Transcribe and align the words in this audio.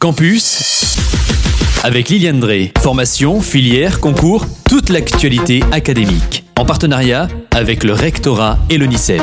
Campus 0.00 0.96
avec 1.82 2.08
Liliane 2.08 2.38
Drey. 2.38 2.72
Formation, 2.78 3.40
filière, 3.40 3.98
concours, 3.98 4.46
toute 4.68 4.90
l'actualité 4.90 5.60
académique. 5.72 6.44
En 6.56 6.64
partenariat 6.64 7.26
avec 7.50 7.82
le 7.82 7.94
rectorat 7.94 8.58
et 8.70 8.78
l'ONICEP. 8.78 9.22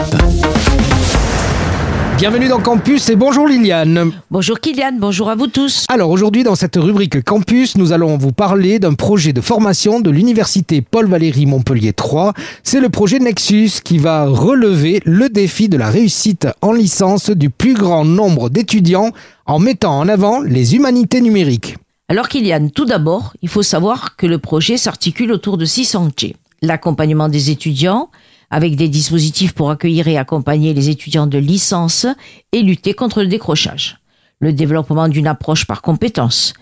Bienvenue 2.17 2.47
dans 2.47 2.61
Campus 2.61 3.09
et 3.09 3.17
bonjour 3.17 3.45
Liliane. 3.45 4.13
Bonjour 4.31 4.61
Kylian, 4.61 4.93
bonjour 4.99 5.29
à 5.29 5.35
vous 5.35 5.47
tous. 5.47 5.83
Alors 5.89 6.09
aujourd'hui 6.11 6.43
dans 6.43 6.55
cette 6.55 6.77
rubrique 6.77 7.21
Campus, 7.25 7.75
nous 7.75 7.91
allons 7.91 8.17
vous 8.17 8.31
parler 8.31 8.79
d'un 8.79 8.93
projet 8.93 9.33
de 9.33 9.41
formation 9.41 9.99
de 9.99 10.09
l'université 10.09 10.81
Paul 10.81 11.07
Valéry 11.09 11.45
Montpellier 11.45 11.91
3. 11.91 12.33
C'est 12.63 12.79
le 12.79 12.87
projet 12.87 13.19
Nexus 13.19 13.81
qui 13.83 13.97
va 13.97 14.27
relever 14.27 15.01
le 15.03 15.27
défi 15.27 15.67
de 15.67 15.75
la 15.75 15.89
réussite 15.89 16.47
en 16.61 16.71
licence 16.71 17.31
du 17.31 17.49
plus 17.49 17.73
grand 17.73 18.05
nombre 18.05 18.49
d'étudiants 18.49 19.11
en 19.45 19.59
mettant 19.59 19.99
en 19.99 20.07
avant 20.07 20.39
les 20.39 20.73
humanités 20.73 21.19
numériques. 21.19 21.75
Alors 22.07 22.29
Kylian, 22.29 22.69
tout 22.69 22.85
d'abord, 22.85 23.33
il 23.41 23.49
faut 23.49 23.61
savoir 23.61 24.15
que 24.15 24.25
le 24.25 24.37
projet 24.37 24.77
s'articule 24.77 25.33
autour 25.33 25.57
de 25.57 25.65
six 25.65 25.83
sentiers. 25.83 26.37
L'accompagnement 26.61 27.27
des 27.27 27.51
étudiants, 27.51 28.09
avec 28.49 28.75
des 28.75 28.89
dispositifs 28.89 29.53
pour 29.53 29.69
accueillir 29.69 30.07
et 30.07 30.17
accompagner 30.17 30.73
les 30.73 30.89
étudiants 30.89 31.27
de 31.27 31.37
licence 31.37 32.05
et 32.51 32.61
lutter 32.61 32.93
contre 32.93 33.21
le 33.21 33.27
décrochage. 33.27 33.99
Le 34.39 34.53
développement 34.53 35.07
d'une 35.07 35.27
approche 35.27 35.65
par 35.65 35.81
compétences. 35.81 36.53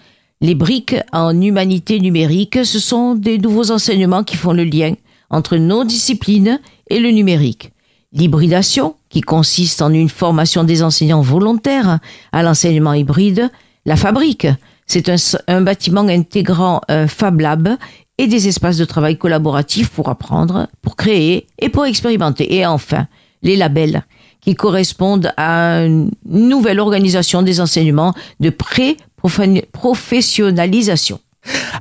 Les 0.41 0.55
briques 0.55 0.95
en 1.11 1.39
humanité 1.39 1.99
numérique, 1.99 2.65
ce 2.65 2.79
sont 2.79 3.15
des 3.15 3.37
nouveaux 3.37 3.71
enseignements 3.71 4.23
qui 4.23 4.35
font 4.35 4.53
le 4.53 4.65
lien 4.65 4.93
entre 5.29 5.57
nos 5.57 5.83
disciplines 5.83 6.59
et 6.89 6.99
le 6.99 7.09
numérique. 7.11 7.71
L'hybridation, 8.11 8.95
qui 9.09 9.21
consiste 9.21 9.81
en 9.81 9.91
une 9.91 10.09
formation 10.09 10.63
des 10.63 10.83
enseignants 10.83 11.21
volontaires 11.21 11.99
à 12.31 12.43
l'enseignement 12.43 12.93
hybride. 12.93 13.49
La 13.85 13.95
fabrique, 13.95 14.47
c'est 14.85 15.09
un, 15.47 15.61
bâtiment 15.61 16.07
intégrant 16.07 16.81
un 16.87 17.07
Fab 17.07 17.39
Lab 17.39 17.77
et 18.17 18.27
des 18.27 18.47
espaces 18.47 18.77
de 18.77 18.85
travail 18.85 19.17
collaboratifs 19.17 19.89
pour 19.89 20.07
apprendre, 20.09 20.67
pour 20.81 20.95
créer 20.95 21.47
et 21.59 21.67
pour 21.69 21.85
expérimenter. 21.85 22.55
Et 22.55 22.65
enfin, 22.65 23.07
les 23.41 23.55
labels 23.55 24.03
qui 24.41 24.55
correspondent 24.55 25.31
à 25.37 25.85
une 25.85 26.11
nouvelle 26.25 26.79
organisation 26.79 27.41
des 27.41 27.61
enseignements 27.61 28.13
de 28.39 28.49
pré-professionnalisation. 28.49 31.19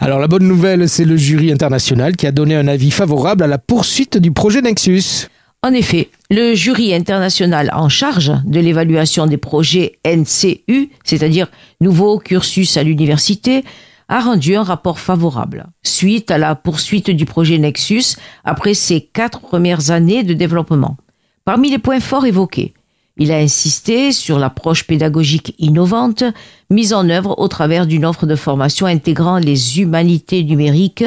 Alors 0.00 0.18
la 0.18 0.26
bonne 0.26 0.46
nouvelle, 0.46 0.88
c'est 0.88 1.04
le 1.04 1.16
jury 1.16 1.52
international 1.52 2.16
qui 2.16 2.26
a 2.26 2.32
donné 2.32 2.56
un 2.56 2.68
avis 2.68 2.90
favorable 2.90 3.44
à 3.44 3.46
la 3.46 3.58
poursuite 3.58 4.16
du 4.16 4.32
projet 4.32 4.62
Nexus. 4.62 5.28
En 5.64 5.72
effet, 5.72 6.08
le 6.30 6.54
jury 6.54 6.92
international 6.92 7.70
en 7.72 7.88
charge 7.88 8.32
de 8.44 8.58
l'évaluation 8.58 9.26
des 9.26 9.36
projets 9.36 10.00
NCU, 10.04 10.90
c'est-à-dire 11.04 11.46
Nouveau 11.80 12.18
Cursus 12.18 12.76
à 12.76 12.82
l'université, 12.82 13.62
a 14.08 14.20
rendu 14.20 14.56
un 14.56 14.62
rapport 14.62 14.98
favorable 14.98 15.66
suite 15.82 16.30
à 16.30 16.38
la 16.38 16.54
poursuite 16.54 17.10
du 17.10 17.24
projet 17.24 17.58
Nexus 17.58 18.16
après 18.44 18.74
ses 18.74 19.00
quatre 19.00 19.40
premières 19.40 19.90
années 19.90 20.22
de 20.22 20.34
développement. 20.34 20.96
Parmi 21.44 21.70
les 21.70 21.78
points 21.78 22.00
forts 22.00 22.26
évoqués, 22.26 22.74
il 23.18 23.30
a 23.30 23.38
insisté 23.38 24.12
sur 24.12 24.38
l'approche 24.38 24.86
pédagogique 24.86 25.54
innovante 25.58 26.24
mise 26.70 26.94
en 26.94 27.08
œuvre 27.08 27.38
au 27.38 27.48
travers 27.48 27.86
d'une 27.86 28.04
offre 28.04 28.26
de 28.26 28.36
formation 28.36 28.86
intégrant 28.86 29.38
les 29.38 29.80
humanités 29.80 30.42
numériques 30.44 31.04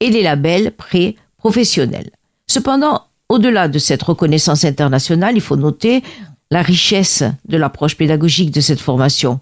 et 0.00 0.10
les 0.10 0.22
labels 0.22 0.72
pré-professionnels. 0.72 2.10
Cependant, 2.46 3.04
au-delà 3.28 3.68
de 3.68 3.78
cette 3.78 4.02
reconnaissance 4.02 4.64
internationale, 4.64 5.34
il 5.34 5.40
faut 5.40 5.56
noter 5.56 6.02
la 6.50 6.62
richesse 6.62 7.22
de 7.48 7.56
l'approche 7.56 7.96
pédagogique 7.96 8.50
de 8.50 8.60
cette 8.60 8.80
formation. 8.80 9.40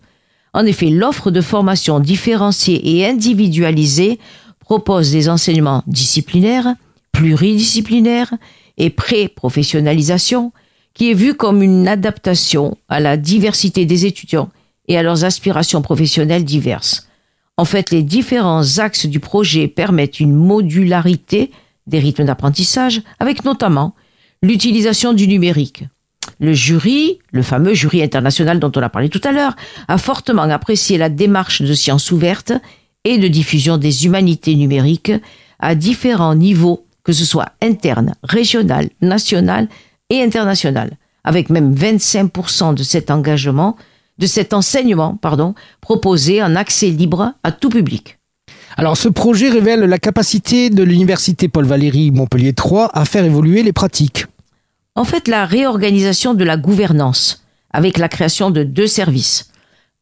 En 0.55 0.65
effet, 0.65 0.91
l'offre 0.91 1.31
de 1.31 1.41
formation 1.41 2.01
différenciée 2.01 2.97
et 2.97 3.07
individualisée 3.07 4.19
propose 4.61 5.13
des 5.13 5.29
enseignements 5.29 5.83
disciplinaires, 5.87 6.75
pluridisciplinaires 7.13 8.33
et 8.77 8.91
pré-professionnalisation, 8.91 10.53
qui 10.95 11.11
est 11.11 11.15
vue 11.15 11.35
comme 11.35 11.63
une 11.63 11.87
adaptation 11.87 12.77
à 12.89 13.01
la 13.01 13.17
diversité 13.17 13.87
des 13.87 14.07
étudiants 14.07 14.51
et 14.89 14.99
à 14.99 15.03
leurs 15.03 15.25
aspirations 15.25 15.83
professionnelles 15.83 16.45
diverses. 16.45 17.09
En 17.57 17.65
fait, 17.65 17.91
les 17.91 18.03
différents 18.03 18.79
axes 18.79 19.07
du 19.07 19.21
projet 19.21 19.69
permettent 19.69 20.21
une 20.21 20.35
modularité 20.35 21.51
des 21.87 21.99
rythmes 21.99 22.25
d'apprentissage, 22.25 23.03
avec 23.19 23.45
notamment 23.45 23.95
l'utilisation 24.43 25.13
du 25.13 25.27
numérique, 25.27 25.85
le 26.41 26.53
jury, 26.53 27.19
le 27.33 27.43
fameux 27.43 27.75
jury 27.75 28.03
international 28.03 28.61
dont 28.61 28.73
on 28.77 28.83
a 28.83 28.89
parlé 28.89 29.09
tout 29.09 29.21
à 29.25 29.33
l'heure, 29.33 29.57
a 29.89 29.99
fortement 29.99 30.43
apprécié 30.43 30.99
la 30.99 31.09
démarche 31.09 31.63
de 31.63 31.75
sciences 31.75 32.11
ouvertes 32.11 32.53
et 33.05 33.19
de 33.19 33.29
diffusion 33.29 33.77
des 33.77 34.07
humanités 34.07 34.55
numériques 34.55 35.13
à 35.59 35.75
différents 35.75 36.35
niveaux, 36.35 36.87
que 37.05 37.13
ce 37.13 37.25
soit 37.25 37.53
interne, 37.63 38.15
régional, 38.23 38.91
national 39.01 39.69
et 40.11 40.23
international, 40.23 40.93
avec 41.25 41.51
même 41.51 41.75
25% 41.75 42.75
de 42.75 42.83
cet 42.83 43.11
engagement, 43.11 43.77
de 44.19 44.27
cet 44.27 44.53
enseignement, 44.53 45.19
proposé 45.81 46.43
en 46.43 46.57
accès 46.57 46.91
libre 46.91 47.35
à 47.43 47.53
tout 47.53 47.71
public. 47.71 48.19
Alors 48.77 48.97
ce 48.97 49.09
projet 49.09 49.49
révèle 49.49 49.81
la 49.81 49.99
capacité 49.99 50.71
de 50.71 50.83
l'université 50.83 51.49
Paul 51.49 51.65
Valéry 51.65 52.11
Montpellier 52.11 52.53
3 52.53 52.91
à 52.95 53.05
faire 53.05 53.25
évoluer 53.25 53.63
les 53.63 53.73
pratiques. 53.73 54.27
En 54.99 55.05
fait, 55.05 55.29
la 55.29 55.47
réorganisation 55.47 56.35
de 56.35 56.43
la 56.43 56.57
gouvernance 56.57 57.45
avec 57.71 57.99
la 57.99 58.09
création 58.09 58.51
de 58.51 58.65
deux 58.65 58.89
services. 58.89 59.53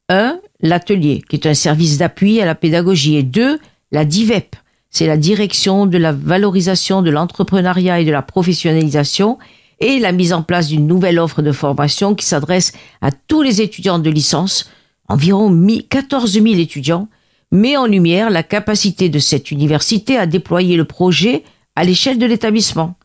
Un, 0.08 0.40
l'atelier, 0.62 1.22
qui 1.28 1.36
est 1.36 1.46
un 1.46 1.52
service 1.52 1.98
d'appui 1.98 2.40
à 2.40 2.46
la 2.46 2.54
pédagogie, 2.54 3.16
et 3.16 3.22
deux, 3.22 3.58
la 3.92 4.06
DIVEP, 4.06 4.56
c'est 4.88 5.06
la 5.06 5.18
direction 5.18 5.84
de 5.84 5.98
la 5.98 6.12
valorisation 6.12 7.02
de 7.02 7.10
l'entrepreneuriat 7.10 8.00
et 8.00 8.06
de 8.06 8.10
la 8.10 8.22
professionnalisation 8.22 9.36
et 9.80 9.98
la 9.98 10.12
mise 10.12 10.32
en 10.32 10.42
place 10.42 10.68
d'une 10.68 10.86
nouvelle 10.86 11.18
offre 11.18 11.42
de 11.42 11.52
formation 11.52 12.14
qui 12.14 12.24
s'adresse 12.24 12.72
à 13.02 13.10
tous 13.12 13.42
les 13.42 13.60
étudiants 13.60 13.98
de 13.98 14.08
licence, 14.08 14.70
environ 15.08 15.54
14 15.90 16.32
000 16.32 16.46
étudiants, 16.54 17.10
met 17.52 17.76
en 17.76 17.84
lumière 17.84 18.30
la 18.30 18.42
capacité 18.42 19.10
de 19.10 19.18
cette 19.18 19.50
université 19.50 20.16
à 20.16 20.24
déployer 20.24 20.78
le 20.78 20.86
projet 20.86 21.44
à 21.74 21.84
l'échelle 21.84 22.16
de 22.16 22.24
l'établissement. 22.24 22.96